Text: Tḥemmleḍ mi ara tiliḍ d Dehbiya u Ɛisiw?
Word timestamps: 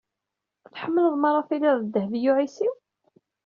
Tḥemmleḍ 0.73 1.13
mi 1.17 1.27
ara 1.29 1.47
tiliḍ 1.47 1.79
d 1.81 1.85
Dehbiya 1.93 2.31
u 2.31 2.33
Ɛisiw? 2.39 2.73